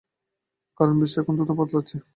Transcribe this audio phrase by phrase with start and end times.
[0.79, 1.97] কারণ, বিশ্ব এখন দ্রুত বদলাচ্ছে।